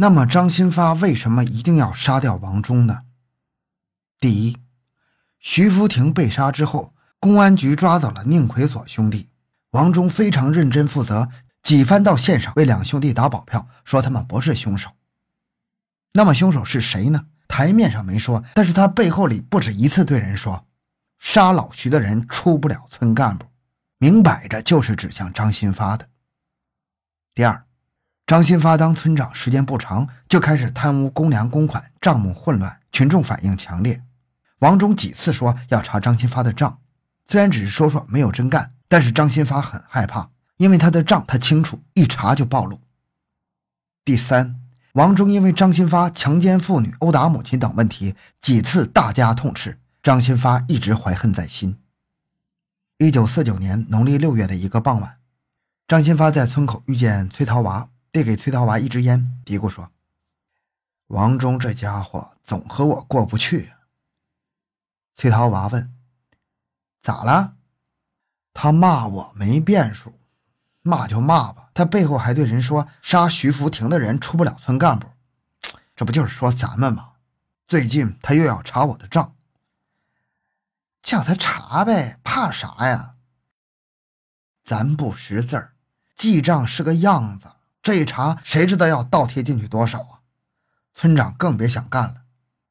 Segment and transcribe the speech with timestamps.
[0.00, 3.00] 那么张新发为什么一定要杀掉王忠呢？
[4.20, 4.56] 第一，
[5.40, 9.28] 徐福亭被杀之后，公安局抓走了宁奎所兄弟，
[9.70, 11.28] 王忠非常认真负责，
[11.64, 14.90] 几番到县上为两兄弟打保票，说他们不是凶手。
[16.12, 17.26] 那么凶手是谁呢？
[17.48, 20.64] 台面上没说，但是他背后里不止一次对人说，
[21.18, 23.46] 杀老徐的人出不了村干部，
[23.98, 26.08] 明摆着就是指向张新发的。
[27.34, 27.64] 第二，
[28.28, 34.02] 张新发当村长时间不长，就开始贪污公粮公款，账目混乱，群众反应强烈。
[34.58, 36.78] 王忠几次说要查张新发的账，
[37.26, 42.78] 虽然只是说说，没有真干，但是张新发很害怕，因为他的账他清楚，一查就暴露。
[44.04, 44.60] 第三。
[44.92, 49.78] 王忠因为张新发强奸妇女、殴打母亲等问题，几次大加痛斥。
[50.02, 51.78] 张新发一直怀恨在心。
[52.98, 55.16] 一九四九年农历六月的一个傍晚，
[55.86, 59.92] 张新发在村口遇见崔桃娃，递给崔桃娃一支烟，嘀咕说
[61.06, 63.72] ：“王忠这家伙总和我过不去。”
[65.14, 65.94] 崔桃娃问
[67.00, 67.54] ：“咋了？”
[68.52, 70.18] 他骂我没变数，
[70.80, 71.70] 骂就骂吧。
[71.72, 75.06] 他背后还对人说：“杀徐福亭的人出不了村干部。”
[75.94, 77.12] 这不就是说咱们吗？
[77.68, 79.36] 最近他又要查我的账，
[81.02, 83.14] 叫他查呗，怕啥呀？
[84.64, 85.76] 咱不识字儿，
[86.16, 87.52] 记账是个样子，
[87.88, 90.20] 这一查，谁知道要倒贴进去多少啊？
[90.92, 92.20] 村长更别想干了。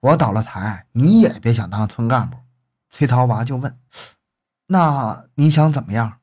[0.00, 2.36] 我倒了台，你也别想当村干部。
[2.90, 3.80] 崔桃娃就问
[4.68, 6.20] ：“那你想怎么样？”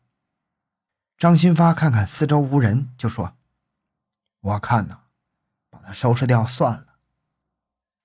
[1.18, 3.36] 张新发看看四周无人，就说
[4.42, 5.00] ：“我看呐，
[5.72, 6.86] 把他收拾掉算了。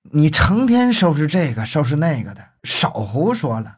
[0.01, 3.77] 你成天收拾这个收拾那个的，少胡说了。”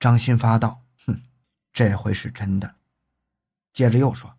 [0.00, 1.20] 张新发道：“哼，
[1.74, 2.76] 这回是真的。”
[3.74, 4.34] 接着又说：“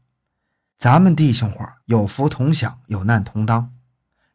[0.83, 3.71] 咱们弟兄伙有福同享，有难同当。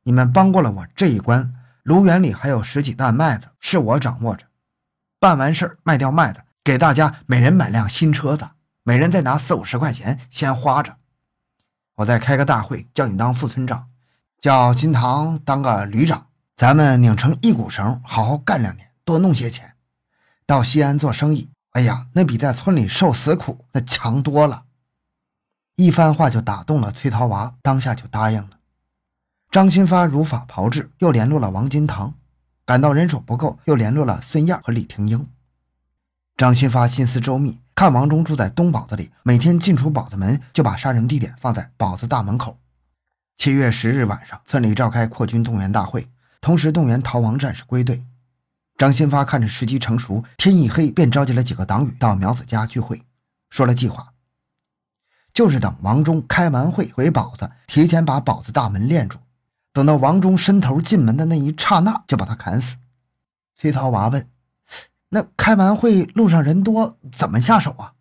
[0.05, 4.47] 你们帮过了我这一关，卢园里还有十几担麦子是我掌握着。
[5.21, 8.49] 办完事儿卖掉麦子，给大家每人买辆新车子。”
[8.83, 10.97] 每人再拿四五十块钱先花着，
[11.97, 13.91] 我再开个大会，叫你当副村长，
[14.41, 19.75] 叫金堂当个旅长，咱们拧成一股绳，好好干两年，多弄些钱，
[20.47, 21.51] 到西安做生意。
[21.73, 24.65] 哎呀，那比在村里受死苦那强多了。
[25.81, 28.59] 一番话就打动了崔桃娃，当下就答应了。
[29.49, 32.15] 张新发如法炮制，又联络了王金堂，
[32.67, 35.25] 感到人手不够，又联络了孙燕和李廷英。
[36.37, 37.61] 张新发心思周密。
[37.77, 42.59] 看王忠住在东堡子里，每天进出堡子门就把杀人地点放在堡子大门口。
[43.37, 46.09] 七月十日晚上，村里召开扩军动员大会，
[46.41, 48.05] 同时动员逃亡战士归队。
[48.77, 53.01] 张新发看着时机成熟，天一黑便召集了几个党羽到苗子家聚会，
[53.51, 54.08] 说了计划，
[55.39, 59.19] 就是等王忠开完会回堡子，提前把堡子大门链住，
[59.73, 62.77] 等到王忠伸头进门的那一刹那，就把他砍死。
[63.55, 64.29] 崔桃娃问。
[65.11, 67.93] 那开完会路上人多，怎么下手啊？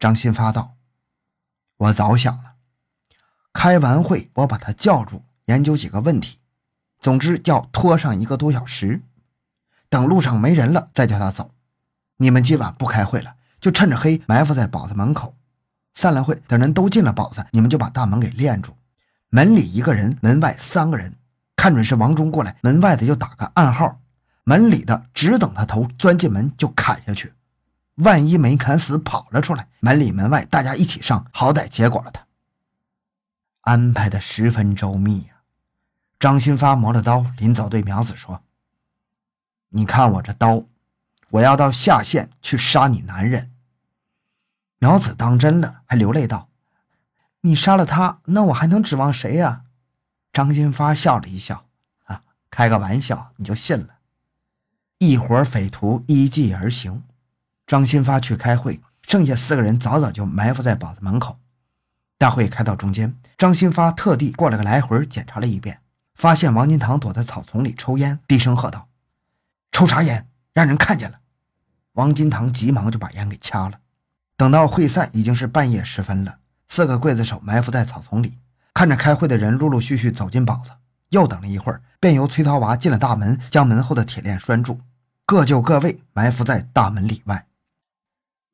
[0.00, 0.74] 张新发道
[1.78, 2.54] ：“我早想了，
[3.52, 6.40] 开完会我把他叫住，研究几个问题，
[6.98, 9.02] 总之要拖上一个多小时，
[9.88, 11.52] 等路上没人了再叫他走。
[12.16, 15.33] 你们今晚不开会了，就趁着黑埋伏在堡子门口，
[15.94, 18.76] 散了会，等人都进了堡子，你们就把大门给链住，
[19.30, 21.16] 门里一个人，门外三个人，
[21.56, 24.00] 看准是王忠过来，门外的就打个暗号。”
[24.46, 27.32] 门里的只等他头钻进门就砍下去，
[27.94, 32.26] 万一没砍死跑了出来，门里门外大家一起上，好歹结果了他。
[33.62, 35.36] 安排的十分周密呀。
[36.18, 38.42] 张新发磨了刀，临走对苗子说
[39.70, 40.64] ：“你看我这刀，
[41.30, 43.50] 我要到下县去杀你男人。”
[44.84, 46.50] 苗子当真了，还流泪道
[47.40, 49.62] ：“你杀了他，那我还能指望谁呀？”
[50.30, 51.64] 张新发笑了一笑
[52.04, 53.94] ：“啊，开个玩笑，你就信了。”
[55.00, 57.02] 一伙匪徒依计而行，
[57.66, 61.38] 张新发去开会，剩下四个人早早就埋伏在堡子门口。
[62.18, 65.80] 大会开到中间，张新发特地过了个来回检查了一遍，
[66.14, 68.86] 发现王金堂躲在草丛里抽烟，低声喝道
[69.72, 70.28] ：“抽啥烟？
[70.52, 71.20] 让人看见了！”
[71.96, 73.80] 王金堂急忙就把烟给掐了。
[74.36, 76.38] 等到会散，已经是半夜时分了。
[76.66, 78.38] 四个刽子手埋伏在草丛里，
[78.72, 80.72] 看着开会的人陆陆续续走进堡子，
[81.10, 84.80] 又等了一会儿，便由崔桃娃进了大门，将门后的铁链拴住。
[85.24, 87.46] 各就各位，埋伏在大门里外。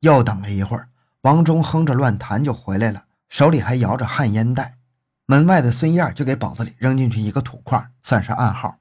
[0.01, 0.89] 又等了一会儿，
[1.21, 4.77] 王忠哼着乱弹就回来了，手里还摇着旱烟袋。
[5.25, 8.77] 门外的孙燕就给堡子里扔进去一个土块，算是暗号。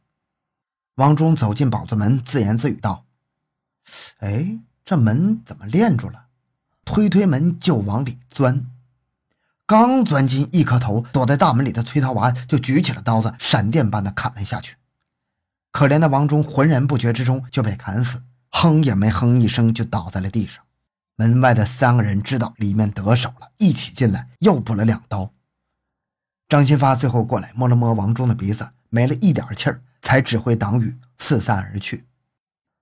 [0.97, 3.06] 王忠走进堡子门，自言自语道
[4.20, 6.26] ：“哎，这门怎么链住了？
[6.91, 8.67] 推推门就往里钻。
[9.65, 14.75] 刚钻进一颗头，躲在大门里的崔桃娃就举起了刀子，闪电般的砍了下去。
[15.71, 18.21] 可怜的王忠浑然不觉之中就被砍死，
[18.51, 20.65] 哼也没哼一声就倒在了地上。
[21.15, 25.33] 门外的三个人知道里面得手了，一起进来又补了两刀。
[26.49, 32.05] 张新发最后过来摸了摸王忠的鼻子，没了一点气儿，才指挥党羽四散而去。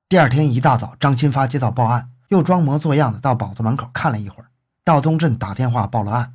[0.09, 4.51] 第二天一大早，张新发接到报案，又装模作样的到堡子门口看了一会儿，
[4.85, 6.35] 到东镇打电话报了案。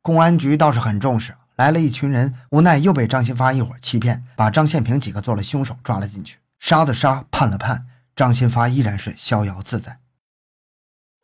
[0.00, 9.98] 公安局倒是很重视，来了一群人，无奈又被张新发一伙欺骗，把张宪平几个做了凶手抓了进去，杀的杀，判了判，张新发依然是逍遥自在。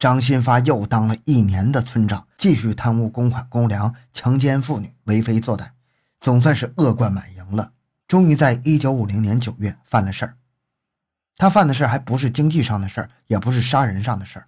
[0.01, 5.69] 张新发又当了一年的村长，继续贪污公款公粮，强奸妇女，为非作歹，
[6.19, 7.71] 总算是恶贯满盈了。
[8.09, 10.35] 终于在一九五零年九月犯了事儿。
[11.37, 14.47] 他犯的事还不是经济上的事儿，也不是杀人上的事儿。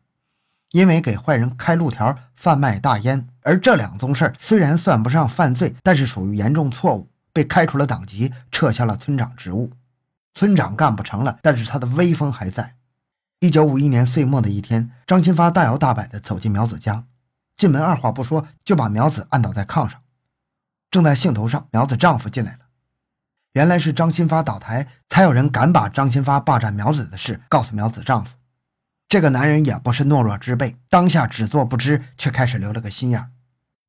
[0.71, 9.73] 因为给坏人开路条、贩卖大烟，而这两宗事虽然算不上犯罪，但是属于严重错误，被开除了党籍，撤销了村长职务。
[10.35, 12.75] 村长干不成了，但是他的威风还在。
[13.39, 17.05] 一九五一年岁末的一天，张新发大摇大摆地走进苗子家，
[17.57, 20.01] 进门二话不说就把苗子按倒在炕上。
[20.91, 22.64] 正在兴头上，苗子丈夫进来了。
[23.55, 28.33] 原来是张新发倒台，才有人敢把张新发霸占苗子的事告诉苗子丈夫。
[29.09, 33.31] 这个男人也不是懦弱之辈，当下只做不知，却开始留了个心眼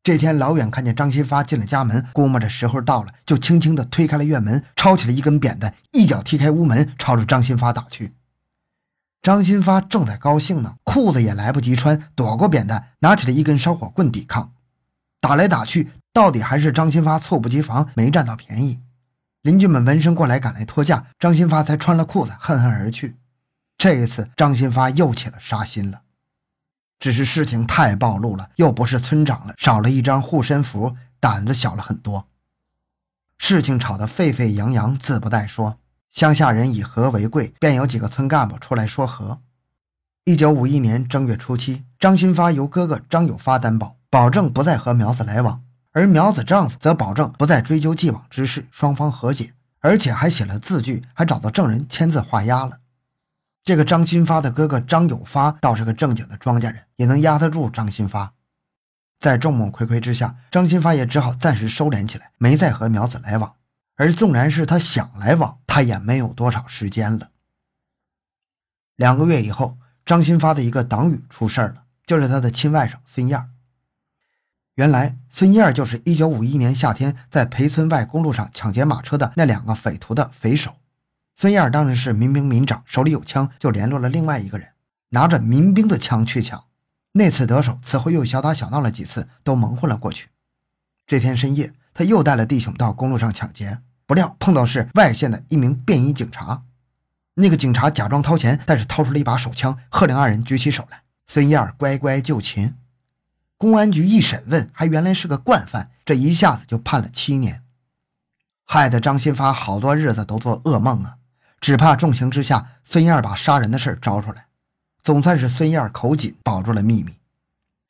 [0.03, 8.13] 这天老远看见张新发进了家门，估摸着时候到了，就轻轻地推开了院门，抄起了一根扁担，一脚踢开屋门，朝着张新发打去。
[9.23, 14.53] 张新发正在高兴呢，裤子也来不及穿，躲过扁担，拿起了一根烧火棍抵抗。
[15.19, 18.79] 打来打去，到底还是张新发猝不及防，没占到便宜。
[19.45, 23.15] 邻居们闻声过来，赶来拖架，张新发才穿了裤子，恨恨而去。
[23.77, 26.01] 这一次，张新发又起了杀心了。
[26.97, 32.27] 只是事情太暴露了，又不是村长了，少了一张护身符，胆子小了很多。
[33.38, 35.77] 事情吵得沸沸扬扬，自不待说。
[36.09, 39.41] 乡下人以和为贵，便有几个村干部出来说和。
[40.24, 45.62] 一九五一年正月初七，张新发由哥哥张有发担保，保证不再和苗子来往；
[45.95, 52.80] 而苗子丈夫则保证不再追究既往之事，双方和解，而且还写了字据，还找到证人签字画押了。
[53.63, 58.33] 这个张新发的哥哥张有发倒是个正经的庄稼人，也能压得住张新发。
[59.21, 63.56] 在众目睽睽之下，张新发也只好暂时收敛起来，没再和苗子来往。
[63.95, 67.30] 而纵然是他想来往，他也没有多少时间了。
[68.98, 73.50] 两个月以后，张新发的一个党羽出事了，就是他的亲外甥孙燕。
[74.75, 80.75] 原来，孙燕就是1951年夏天在裴村外公路上抢劫马车的那两个匪徒的匪首。
[81.33, 84.68] 孙燕当时是民兵民长，手里有枪，就联络了另外一个人，
[85.12, 86.66] 拿着民兵的枪去抢。
[87.13, 90.27] 那次得手，此后又小打小闹了几次，都蒙混了过去。
[91.07, 96.63] 这天深夜，他又带了弟兄到公路上抢劫，不料碰到是外县的一名便衣警察。
[97.36, 101.04] 那个警察假装掏钱，但是掏出了一把手枪，喝令二人举起手来。
[101.27, 102.75] 孙燕乖乖就擒。
[103.57, 107.63] 公安局一审问，还原来是个惯犯，这一下子就判了七年，
[108.65, 111.15] 害得张新发好多日子都做噩梦啊。
[111.61, 114.47] 只怕重刑之下，孙燕把杀人的事招出来。
[115.01, 117.13] 总算是孙燕口紧，保住了秘密。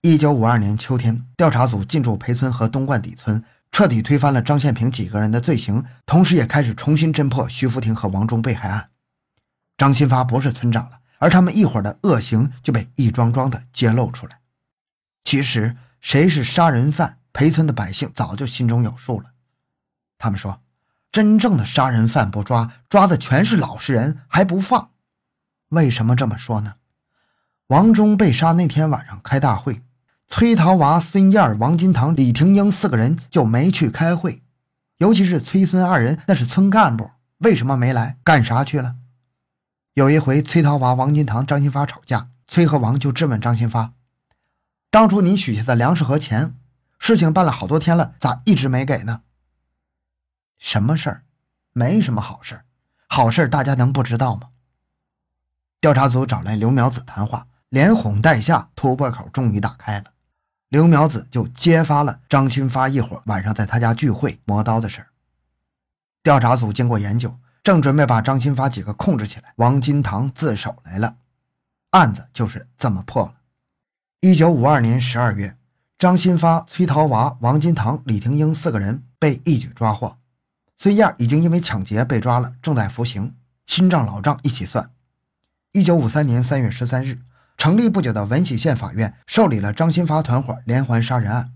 [0.01, 8.89] 一九五二年秋天，调查组进驻裴村和东冠底村，彻底推翻了张宪平几个人的罪行，同时也开始重新侦破徐福亭和王忠被害案。
[9.77, 14.37] 张新发不是村长了，而他们一伙的恶行就被一桩桩的揭露出来。
[15.25, 19.31] 其实，谁是杀人犯，裴村的百姓早就心中有数了。
[20.17, 20.61] 他们说。
[21.11, 24.89] 真正的杀人犯不抓，抓的全是老实人，还不放。
[25.69, 26.73] 为什么这么说呢？
[27.67, 29.81] 王忠被杀那天晚上开大会，
[30.27, 34.43] 崔桃娃、孙燕、王金堂、李廷英四个人就没去开会。
[34.97, 38.17] 尤其是崔孙二人，那是村干部，为什么没来？
[38.21, 38.97] 干啥去了？
[39.93, 43.93] 有一回，崔桃娃、王金堂、张新发吵架，崔和王就质问张新发
[44.95, 46.55] ：“当初你许下的粮食和钱，
[46.99, 49.23] 事情办了好多天了，咋一直没给呢？”
[50.57, 51.23] 什么事儿？
[51.73, 52.63] 没什么好事儿，
[53.09, 54.51] 好事儿大家能不知道吗？
[55.81, 60.13] 调查组找来刘苗子谈话，连哄带吓，突破口终于打开了。
[60.69, 65.07] 刘苗子就揭发了张新发一伙晚上在他家聚会磨刀的事儿。
[66.23, 71.17] 调查组经过研究，正准备把张新发几个控制起来，王金堂自首来了，
[71.89, 73.33] 案子就是这么破了。
[74.25, 75.55] 一九五二年十二月，
[75.99, 80.17] 张新发、崔桃娃、王金堂、李廷英四个人被一举抓获。
[80.79, 83.35] 孙燕已经因为抢劫被抓了，正在服刑。
[83.67, 84.89] 新账老账一起算。
[85.73, 87.19] 一九五三年三月十三日，
[87.55, 91.51] 成立不久的文喜县法院受理了张新发团伙连环杀人案。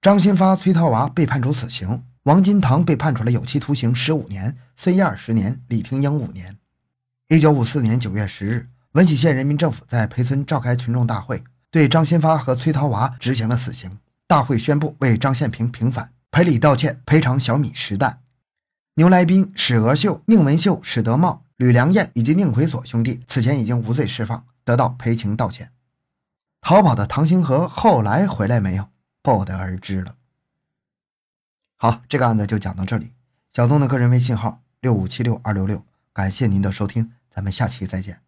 [0.00, 6.56] 张新发、崔桃娃被判处死刑，王金堂被判处了有期徒刑十五年，孙燕十年，李廷英五年。
[7.28, 13.98] 一九五四年九月十日，闻喜县人民政府在裴村召开群众大会，对张新发和崔涛娃执行了死刑。
[14.28, 18.20] 大会宣布为张献平平反，赔礼道歉，赔偿小米十担。
[18.94, 25.72] 牛来宾、史娥秀、宁文秀、史德茂、吕良彦以及宁奎所兄弟此前已经无罪释放，得到赔情道歉。
[26.60, 28.88] 逃跑的唐星河后来回来没有？
[29.20, 30.14] 不得而知了。
[31.74, 33.10] 好，这个案子就讲到这里。
[33.52, 38.23] 小东的个人微信号六五七六二六六，感谢您的收听，咱们下期再见。